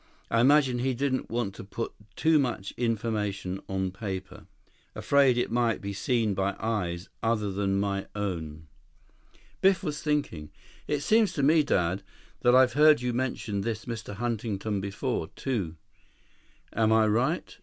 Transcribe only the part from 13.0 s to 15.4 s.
you mention this Mr. Huntington before,